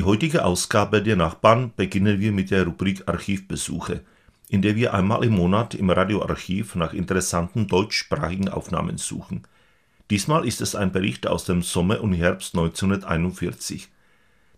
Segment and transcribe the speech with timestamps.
[0.00, 4.00] Die heutige Ausgabe der Nachbarn beginnen wir mit der Rubrik Archivbesuche,
[4.48, 9.42] in der wir einmal im Monat im Radioarchiv nach interessanten deutschsprachigen Aufnahmen suchen.
[10.08, 13.90] Diesmal ist es ein Bericht aus dem Sommer und Herbst 1941.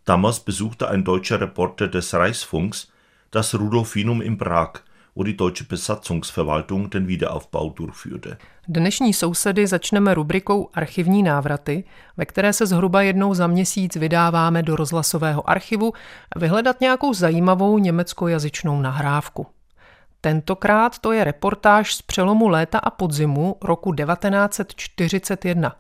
[0.04, 2.92] Damals besuchte ein deutscher Reporter des Reichsfunks
[3.32, 4.82] das Rudolfinum in Prag,
[5.16, 8.36] wo die deutsche Besatzungsverwaltung den Wiederaufbau durchführte.
[8.68, 11.84] Dnešní sousedy začneme rubrikou Archivní návraty,
[12.16, 15.92] ve které se zhruba jednou za měsíc vydáváme do rozhlasového archivu
[16.36, 19.46] vyhledat nějakou zajímavou německojazyčnou nahrávku.
[20.20, 25.76] Tentokrát to je reportáž z přelomu léta a podzimu roku 1941.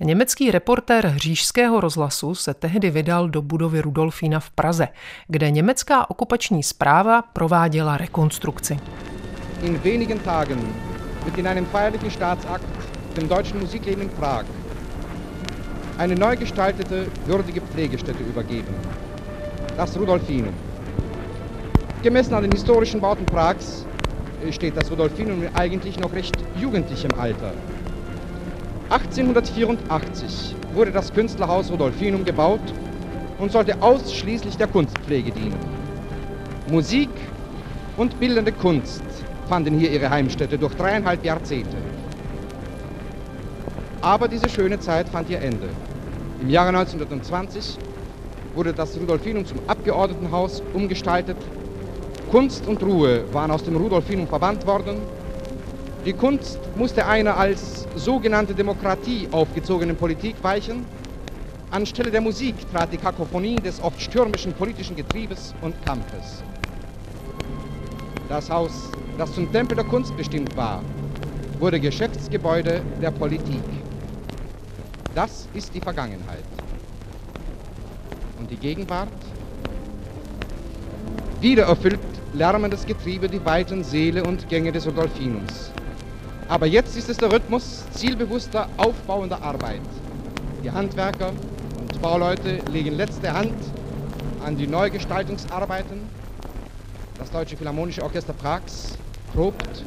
[0.00, 4.88] Německý reportér Hřížského rozhlasu se tehdy vydal do budovy Rudolfína v Praze,
[5.28, 8.78] kde německá okupační zpráva prováděla rekonstrukci.
[9.62, 10.74] In wenigen Tagen
[11.24, 12.66] wird in einem feierlichen Staatsakt
[13.16, 14.44] dem deutschen Musikleben in Prag
[15.98, 18.74] eine neu gestaltete, würdige Pflegestätte übergeben.
[19.76, 20.54] Das Rudolfinum.
[22.02, 23.86] Gemessen an den historischen Bauten Prags
[24.50, 27.52] steht das Rudolfinum eigentlich noch recht jugendlich im Alter.
[28.90, 32.60] 1884 wurde das Künstlerhaus Rudolfinum gebaut
[33.38, 35.58] und sollte ausschließlich der Kunstpflege dienen.
[36.70, 37.08] Musik
[37.96, 39.02] und bildende Kunst
[39.48, 41.76] fanden hier ihre Heimstätte durch dreieinhalb Jahrzehnte.
[44.00, 45.68] Aber diese schöne Zeit fand ihr Ende.
[46.42, 47.78] Im Jahre 1920
[48.54, 51.38] wurde das Rudolfinum zum Abgeordnetenhaus umgestaltet.
[52.30, 54.98] Kunst und Ruhe waren aus dem Rudolfinum verbannt worden.
[56.04, 60.84] Die Kunst musste einer als sogenannte Demokratie aufgezogenen Politik weichen.
[61.70, 66.44] Anstelle der Musik trat die Kakophonie des oft stürmischen politischen Getriebes und Kampfes.
[68.28, 70.82] Das Haus, das zum Tempel der Kunst bestimmt war,
[71.58, 73.62] wurde Geschäftsgebäude der Politik.
[75.14, 76.44] Das ist die Vergangenheit.
[78.38, 79.08] Und die Gegenwart?
[81.40, 82.00] Wieder erfüllt
[82.34, 85.73] lärmendes Getriebe die weiten Seele und Gänge des Rudolfinums.
[86.48, 89.80] Aber jetzt ist es der Rhythmus zielbewusster, aufbauender Arbeit.
[90.62, 93.54] Die Handwerker und Bauleute legen letzte Hand
[94.44, 96.02] an die Neugestaltungsarbeiten.
[97.18, 98.98] Das Deutsche Philharmonische Orchester Prags
[99.32, 99.84] probt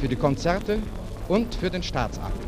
[0.00, 0.78] für die Konzerte
[1.28, 2.38] und für den Staatsakt.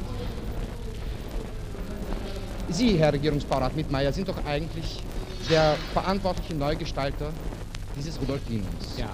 [2.71, 5.03] Sie, Herr Regierungsbaurat Mittmeier, sind doch eigentlich
[5.51, 7.33] der verantwortliche Neugestalter
[7.97, 8.99] dieses Rudolfinums.
[8.99, 9.09] Ja.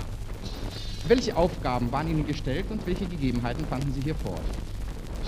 [1.07, 4.39] Welche Aufgaben waren Ihnen gestellt und welche Gegebenheiten fanden Sie hier vor?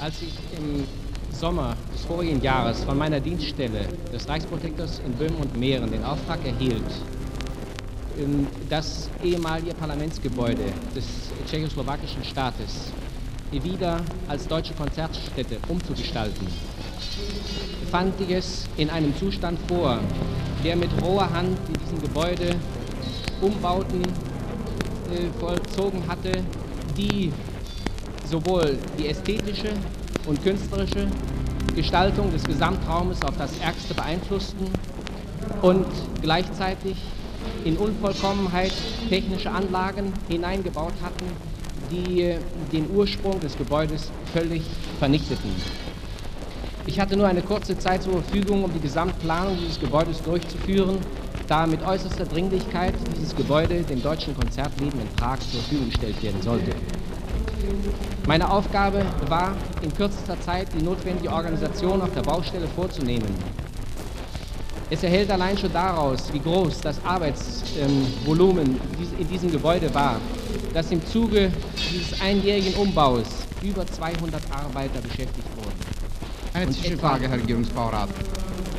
[0.00, 0.84] Als ich im
[1.30, 6.38] Sommer des vorigen Jahres von meiner Dienststelle des Reichsprotektors in Böhmen und Mähren den Auftrag
[6.46, 6.82] erhielt,
[8.70, 11.04] das ehemalige Parlamentsgebäude des
[11.46, 12.90] tschechoslowakischen Staates
[13.50, 16.46] wieder als deutsche Konzertstätte umzugestalten,
[17.90, 19.98] fand ich es in einem Zustand vor,
[20.64, 22.56] der mit roher Hand in diesem Gebäude
[23.42, 24.02] Umbauten
[25.38, 26.32] vollzogen hatte,
[26.96, 27.32] die
[28.28, 29.70] sowohl die ästhetische
[30.26, 31.06] und künstlerische
[31.74, 34.66] Gestaltung des Gesamtraumes auf das Ärgste beeinflussten
[35.62, 35.86] und
[36.22, 36.96] gleichzeitig
[37.64, 38.72] in Unvollkommenheit
[39.08, 41.26] technische Anlagen hineingebaut hatten,
[41.90, 42.38] die äh,
[42.72, 44.62] den Ursprung des Gebäudes völlig
[44.98, 45.50] vernichteten.
[46.86, 50.98] Ich hatte nur eine kurze Zeit zur Verfügung, um die Gesamtplanung dieses Gebäudes durchzuführen,
[51.46, 56.42] da mit äußerster Dringlichkeit dieses Gebäude dem deutschen Konzertleben in Prag zur Verfügung gestellt werden
[56.42, 56.72] sollte.
[58.26, 63.34] Meine Aufgabe war, in kürzester Zeit die notwendige Organisation auf der Baustelle vorzunehmen.
[64.88, 68.80] Es erhält allein schon daraus, wie groß das Arbeitsvolumen
[69.18, 70.20] in diesem Gebäude war,
[70.72, 71.50] dass im Zuge
[71.92, 73.26] dieses einjährigen Umbaus
[73.62, 75.96] über 200 Arbeiter beschäftigt wurden.
[76.54, 78.08] Eine Zwischenfrage, Herr Regierungsbaurat.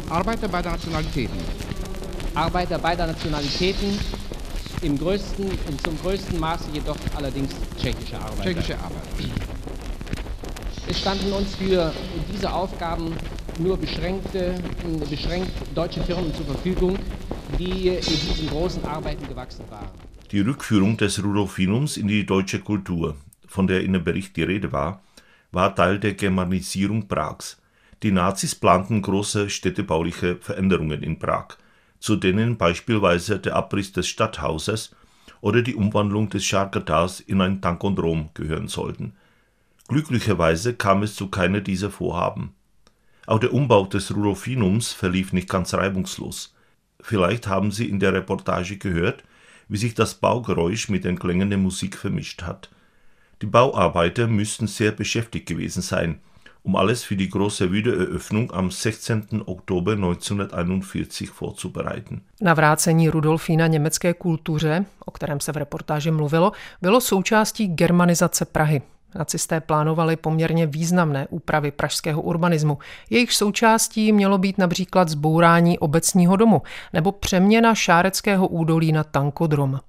[0.09, 1.66] Arbeiter beider Nationalitäten.
[2.37, 3.97] Arbeiter beider Nationalitäten,
[4.83, 5.49] im größten,
[5.83, 8.43] zum größten Maße jedoch allerdings tschechische Arbeiter.
[8.43, 9.01] Tschechische Arbeiter.
[10.87, 11.91] Es standen uns für
[12.31, 13.15] diese Aufgaben
[13.57, 14.53] nur beschränkte,
[15.09, 16.99] beschränkt deutsche Firmen zur Verfügung,
[17.57, 19.89] die in diesen großen Arbeiten gewachsen waren.
[20.31, 23.15] Die Rückführung des Rudolfinums in die deutsche Kultur.
[23.47, 25.01] von der in dem Bericht die Rede war,
[25.51, 27.57] war Teil der Germanisierung Prags.
[28.03, 31.57] Die Nazis planten große städtebauliche Veränderungen in Prag,
[31.99, 34.95] zu denen beispielsweise der Abriss des Stadthauses
[35.41, 39.13] oder die Umwandlung des Schargatars in ein Tankondrom gehören sollten.
[39.87, 42.53] Glücklicherweise kam es zu keiner dieser Vorhaben.
[43.25, 46.55] Auch der Umbau des Rudolfinums verlief nicht ganz reibungslos.
[46.99, 49.23] Vielleicht haben Sie in der Reportage gehört,
[49.69, 52.69] wie sich das Baugeräusch mit den Klängen der Musik vermischt hat.
[53.41, 56.19] Die Bauarbeiter müssten sehr beschäftigt gewesen sein,
[56.67, 59.41] um alles für die große Wiedereröffnung am 16.
[59.45, 62.21] Oktober 1941 vorzubereiten.
[62.41, 68.81] Navrácení Rudolfína německé kultuře, o kterém se v reportáži mluvilo, bylo součástí germanizace Prahy.
[69.15, 72.77] Nacisté plánovali poměrně významné úpravy pražského urbanismu.
[73.09, 76.61] Jejich součástí mělo být například zbourání obecního domu
[76.93, 79.79] nebo přeměna Šáreckého údolí na tankodrom.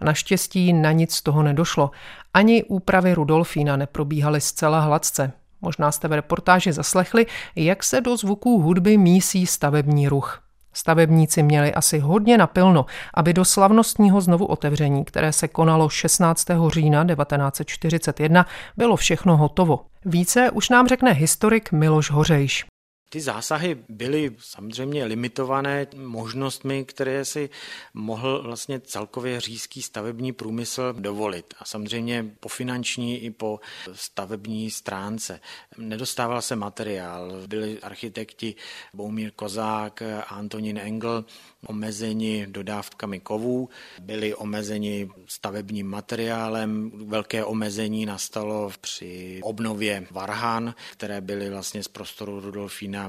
[0.00, 1.90] Naštěstí na nic z toho nedošlo.
[2.34, 5.32] Ani úpravy Rudolfína neprobíhaly zcela hladce.
[5.62, 7.26] Možná jste v reportáži zaslechli,
[7.56, 10.42] jak se do zvuků hudby mísí stavební ruch.
[10.72, 16.46] Stavebníci měli asi hodně napilno, aby do slavnostního znovu otevření, které se konalo 16.
[16.68, 19.80] října 1941, bylo všechno hotovo.
[20.04, 22.64] Více už nám řekne historik Miloš Hořejš.
[23.12, 27.50] Ty zásahy byly samozřejmě limitované možnostmi, které si
[27.94, 31.54] mohl vlastně celkově řízký stavební průmysl dovolit.
[31.58, 33.60] A samozřejmě po finanční i po
[33.92, 35.40] stavební stránce.
[35.78, 37.32] Nedostával se materiál.
[37.46, 38.54] Byli architekti
[38.94, 41.24] Boumír Kozák a Antonín Engel
[41.66, 43.68] omezeni dodávkami kovů,
[44.00, 46.90] byli omezeni stavebním materiálem.
[47.08, 53.01] Velké omezení nastalo při obnově Varhan, které byly vlastně z prostoru Rudolfína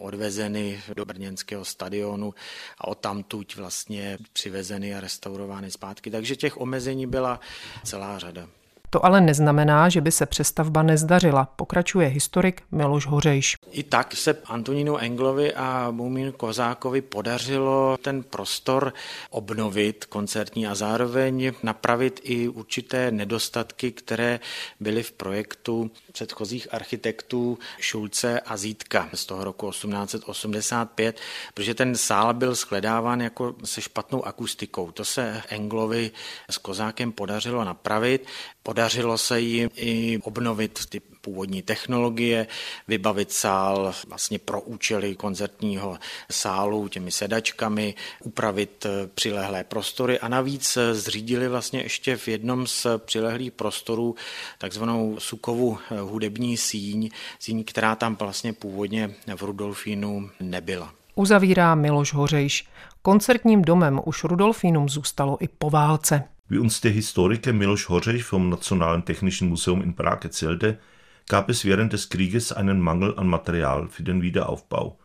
[0.00, 2.34] odvezeny do brněnského stadionu
[2.78, 6.10] a odtamtud vlastně přivezeny a restaurovány zpátky.
[6.10, 7.40] Takže těch omezení byla
[7.84, 8.48] celá řada.
[8.96, 13.56] To ale neznamená, že by se přestavba nezdařila, pokračuje historik Miloš Hořejš.
[13.70, 18.94] I tak se Antonínu Englovi a Mumínu Kozákovi podařilo ten prostor
[19.30, 24.40] obnovit koncertní a zároveň napravit i určité nedostatky, které
[24.80, 31.20] byly v projektu předchozích architektů Šulce a Zítka z toho roku 1885,
[31.54, 34.90] protože ten sál byl skledáván jako se špatnou akustikou.
[34.90, 36.10] To se Englovi
[36.50, 38.26] s Kozákem podařilo napravit.
[38.66, 42.46] Podařilo se jim i obnovit ty původní technologie,
[42.88, 45.98] vybavit sál vlastně pro účely koncertního
[46.30, 53.52] sálu těmi sedačkami, upravit přilehlé prostory a navíc zřídili vlastně ještě v jednom z přilehlých
[53.52, 54.14] prostorů
[54.58, 60.92] takzvanou Sukovu hudební síň, síň, která tam vlastně původně v Rudolfínu nebyla.
[61.14, 62.68] Uzavírá Miloš Hořejš.
[63.02, 66.24] Koncertním domem už Rudolfínum zůstalo i po válce.
[66.48, 70.78] Wie uns der Historiker Miloš Hořej vom Nationalen Technischen Museum in Prag erzählte,
[71.26, 74.96] gab es während des Krieges einen Mangel an Material für den Wiederaufbau.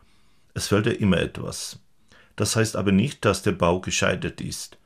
[0.54, 1.80] Es fehlte immer etwas.
[2.36, 4.78] Das heißt aber nicht, dass der Bau gescheitert ist.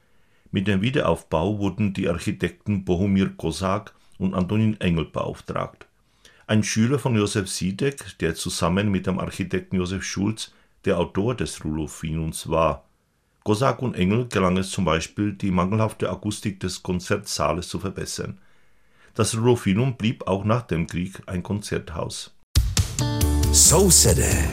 [0.50, 5.86] Mit dem Wiederaufbau wurden die Architekten Bohumir Kosak und Antonin Engel beauftragt.
[6.46, 10.54] Ein Schüler von Josef Siedek, der zusammen mit dem Architekten Josef Schulz
[10.86, 12.85] der Autor des Rudolfinums war,
[13.46, 18.40] Gosak und Engel gelang es zum Beispiel, die mangelhafte Akustik des Konzertsaales zu verbessern.
[19.14, 22.34] Das Rudolfinum blieb auch nach dem Krieg ein Konzerthaus.
[23.52, 24.50] Sousede.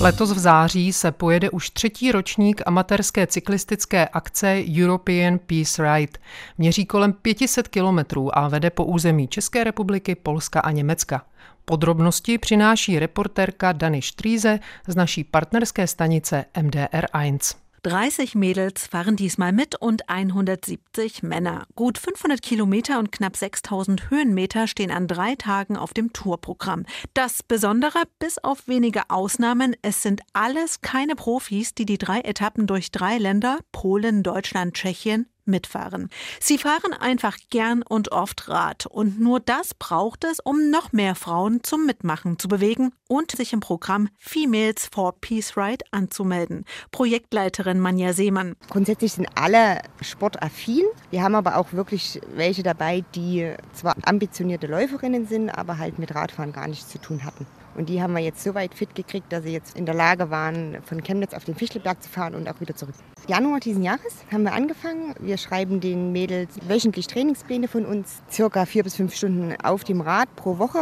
[0.00, 6.18] Letos v září se pojede už třetí ročník amatérské cyklistické akce European Peace Ride.
[6.58, 11.26] Měří kolem 500 kilometrů a vede po území České republiky, Polska a Německa.
[11.64, 14.58] Podrobnosti přináší reportérka Dany Štríze
[14.88, 17.65] z naší partnerské stanice MDR1.
[17.86, 21.68] 30 Mädels fahren diesmal mit und 170 Männer.
[21.76, 26.84] Gut 500 Kilometer und knapp 6000 Höhenmeter stehen an drei Tagen auf dem Tourprogramm.
[27.14, 32.66] Das Besondere, bis auf wenige Ausnahmen, es sind alles keine Profis, die die drei Etappen
[32.66, 36.10] durch drei Länder, Polen, Deutschland, Tschechien, mitfahren.
[36.40, 38.86] Sie fahren einfach gern und oft Rad.
[38.86, 43.52] Und nur das braucht es, um noch mehr Frauen zum Mitmachen zu bewegen und sich
[43.52, 46.64] im Programm Females for Peace Ride anzumelden.
[46.90, 48.56] Projektleiterin Manja Seemann.
[48.68, 50.84] Grundsätzlich sind alle sportaffin.
[51.10, 56.14] Wir haben aber auch wirklich welche dabei, die zwar ambitionierte Läuferinnen sind, aber halt mit
[56.14, 57.46] Radfahren gar nichts zu tun hatten.
[57.76, 60.30] Und die haben wir jetzt so weit fit gekriegt, dass sie jetzt in der Lage
[60.30, 62.94] waren, von Chemnitz auf den Fichtelberg zu fahren und auch wieder zurück.
[63.28, 65.14] Januar diesen Jahres haben wir angefangen.
[65.20, 70.00] Wir schreiben den Mädels wöchentlich Trainingspläne von uns, circa vier bis fünf Stunden auf dem
[70.00, 70.78] Rad pro Woche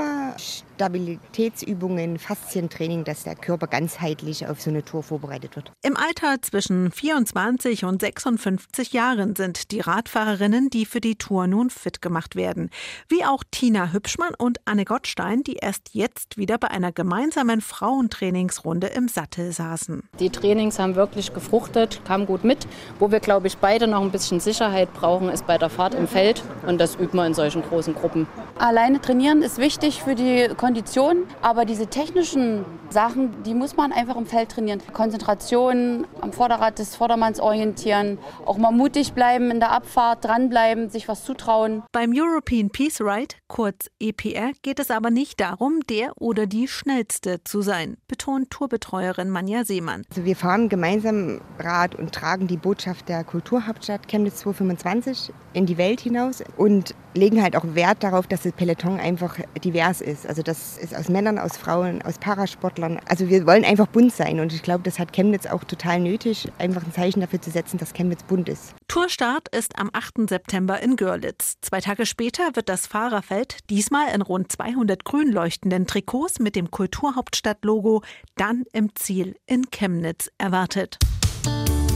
[0.75, 5.73] Stabilitätsübungen, Faszientraining, dass der Körper ganzheitlich auf so eine Tour vorbereitet wird.
[5.83, 11.71] Im Alter zwischen 24 und 56 Jahren sind die Radfahrerinnen, die für die Tour nun
[11.71, 12.71] fit gemacht werden.
[13.09, 18.89] Wie auch Tina Hübschmann und Anne Gottstein, die erst jetzt wieder bei einer gemeinsamen Frauentrainingsrunde
[18.89, 20.03] im Sattel saßen.
[20.19, 22.67] Die Trainings haben wirklich gefruchtet, kamen gut mit.
[22.99, 26.09] Wo wir, glaube ich, beide noch ein bisschen Sicherheit brauchen, ist bei der Fahrt im
[26.09, 26.43] Feld.
[26.67, 28.27] Und das üben wir in solchen großen Gruppen.
[28.59, 34.17] Alleine trainieren ist wichtig für die Kondition, aber diese technischen Sachen, die muss man einfach
[34.17, 34.81] im Feld trainieren.
[34.95, 38.17] Konzentration, am Vorderrad des Vordermanns orientieren,
[38.47, 41.83] auch mal mutig bleiben in der Abfahrt, dranbleiben, sich was zutrauen.
[41.93, 47.45] Beim European Peace Ride, kurz EPR, geht es aber nicht darum, der oder die Schnellste
[47.45, 50.03] zu sein, betont Tourbetreuerin Manja Seemann.
[50.11, 55.79] Also wir fahren gemeinsam Rad und tragen die Botschaft der Kulturhauptstadt Chemnitz 225 in die
[55.79, 60.27] Welt hinaus und legen halt auch Wert darauf, dass das Peloton einfach divers ist.
[60.27, 62.99] Also das ist aus Männern, aus Frauen, aus Parasportlern.
[63.09, 66.49] Also wir wollen einfach bunt sein und ich glaube, das hat Chemnitz auch total nötig,
[66.59, 68.75] einfach ein Zeichen dafür zu setzen, dass Chemnitz bunt ist.
[68.89, 70.29] Tourstart ist am 8.
[70.29, 71.55] September in Görlitz.
[71.61, 76.71] Zwei Tage später wird das Fahrerfeld, diesmal in rund 200 grün leuchtenden Trikots mit dem
[76.71, 78.03] Kulturhauptstadt-Logo,
[78.37, 80.99] dann im Ziel in Chemnitz erwartet.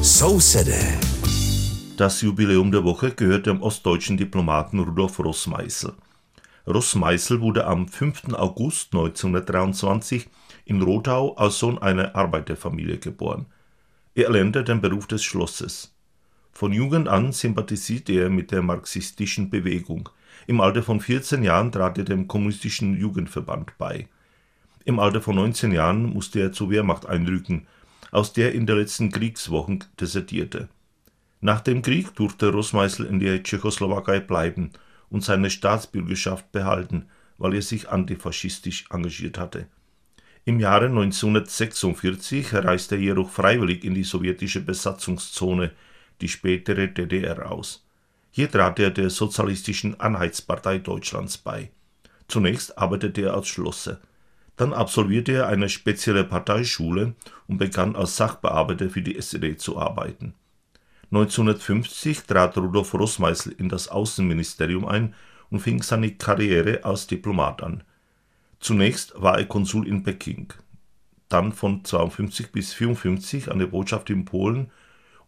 [0.02, 0.98] So City.
[1.96, 5.94] Das Jubiläum der Woche gehört dem ostdeutschen Diplomaten Rudolf Rossmeißel.
[6.66, 8.34] Rossmeißel wurde am 5.
[8.34, 10.28] August 1923
[10.66, 13.46] in Rothau als Sohn einer Arbeiterfamilie geboren.
[14.14, 15.94] Er erlernte den Beruf des Schlosses.
[16.52, 20.08] Von Jugend an sympathisierte er mit der marxistischen Bewegung.
[20.46, 24.08] Im Alter von 14 Jahren trat er dem kommunistischen Jugendverband bei.
[24.84, 27.66] Im Alter von 19 Jahren musste er zur Wehrmacht einrücken,
[28.10, 30.68] aus der in den letzten Kriegswochen desertierte.
[31.40, 34.70] Nach dem Krieg durfte Rossmeißel in der Tschechoslowakei bleiben
[35.10, 39.66] und seine Staatsbürgerschaft behalten, weil er sich antifaschistisch engagiert hatte.
[40.44, 45.72] Im Jahre 1946 reiste er jedoch freiwillig in die sowjetische Besatzungszone,
[46.20, 47.86] die spätere DDR aus.
[48.30, 51.70] Hier trat er der Sozialistischen Einheitspartei Deutschlands bei.
[52.28, 54.00] Zunächst arbeitete er als Schlosser.
[54.56, 57.14] Dann absolvierte er eine spezielle Parteischule
[57.46, 60.34] und begann als Sachbearbeiter für die SED zu arbeiten
[61.10, 65.14] 1950 trat Rudolf Rossmeißel in das Außenministerium ein
[65.48, 67.82] und fing seine Karriere als Diplomat an.
[68.60, 70.52] Zunächst war er Konsul in Peking,
[71.30, 74.70] dann von 52 bis 54 an der Botschaft in Polen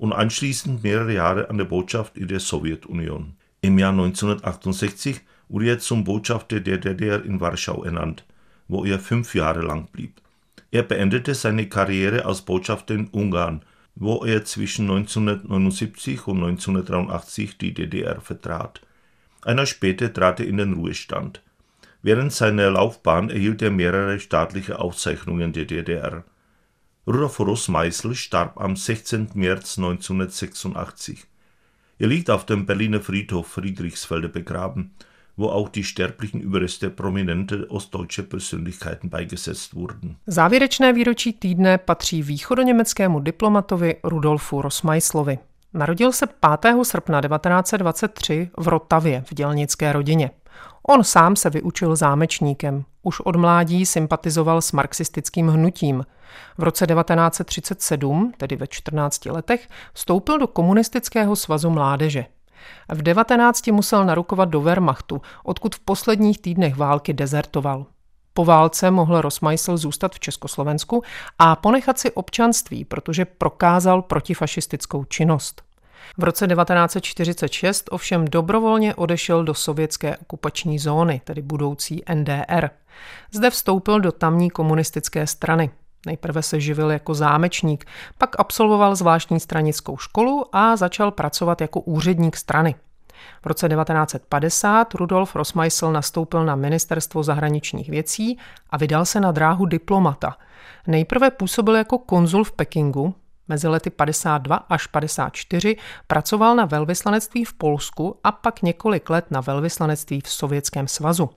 [0.01, 3.37] und anschließend mehrere Jahre an der Botschaft in der Sowjetunion.
[3.61, 8.25] Im Jahr 1968 wurde er zum Botschafter der DDR in Warschau ernannt,
[8.67, 10.21] wo er fünf Jahre lang blieb.
[10.73, 13.65] Er beendete seine Karriere als Botschafter in Ungarn
[14.01, 18.81] wo er zwischen 1979 und 1983 die DDR vertrat.
[19.43, 21.43] Ein Jahr später trat er in den Ruhestand.
[22.03, 26.25] Während seiner Laufbahn erhielt er mehrere staatliche Auszeichnungen der DDR.
[27.11, 29.35] Rudolf Ross-Meißel starb am 16.
[29.35, 31.27] März 1986.
[31.99, 34.91] Er liegt auf dem Berliner Friedhof Friedrichsfelde begraben
[35.41, 40.17] wo auch die sterblichen Überreste prominente ostdeutsche Persönlichkeiten beigesetzt wurden.
[40.27, 45.39] Závěrečné výročí týdne patří východoněmeckému diplomatovi Rudolfu Rosmeislovi.
[45.75, 46.75] Narodil se 5.
[46.83, 50.31] srpna 1923 v Rotavě v dělnické rodině.
[50.83, 52.85] On sám se vyučil zámečníkem.
[53.03, 56.05] Už od mládí sympatizoval s marxistickým hnutím.
[56.59, 62.27] V roce 1937, tedy ve 14 letech, vstoupil do komunistického svazu mládeže.
[62.89, 67.87] V 19 musel narukovat do Wehrmachtu, odkud v posledních týdnech války dezertoval.
[68.35, 71.03] Po válce mohl Rosmeisel zůstat v Československu
[71.39, 75.63] a ponechat si občanství, protože prokázal protifašistickou činnost.
[76.19, 82.71] V roce 1946 ovšem dobrovolně odešel do sovětské okupační zóny, tedy budoucí NDR.
[83.33, 85.71] Zde vstoupil do tamní komunistické strany.
[86.07, 87.85] Nejprve se živil jako zámečník,
[88.19, 92.75] pak absolvoval zvláštní stranickou školu a začal pracovat jako úředník strany.
[93.43, 98.39] V roce 1950 Rudolf Rosmeisel nastoupil na ministerstvo zahraničních věcí
[98.71, 100.37] a vydal se na dráhu diplomata.
[100.87, 103.15] Nejprve působil jako konzul v Pekingu,
[103.51, 105.77] mezi lety 52 až 54
[106.07, 111.31] pracoval na velvyslanectví v Polsku a pak několik let na velvyslanectví v Sovětském svazu.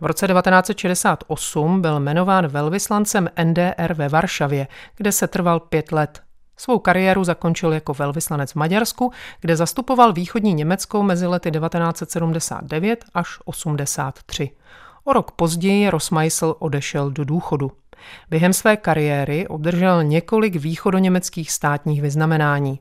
[0.00, 6.22] V roce 1968 byl jmenován velvyslancem NDR ve Varšavě, kde se trval pět let.
[6.56, 13.38] Svou kariéru zakončil jako velvyslanec v Maďarsku, kde zastupoval východní Německo mezi lety 1979 až
[13.44, 14.50] 83.
[15.04, 17.72] O rok později Rosmeisel odešel do důchodu.
[18.30, 22.80] Během své kariéry obdržel několik východoněmeckých státních vyznamenání.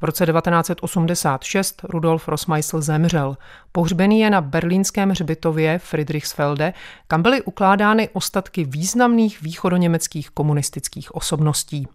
[0.00, 3.36] V roce 1986 Rudolf Rossmeisl zemřel.
[3.72, 6.72] Pohřbený je na berlínském hřbitově Friedrichsfelde,
[7.08, 11.88] kam byly ukládány ostatky významných východoněmeckých komunistických osobností.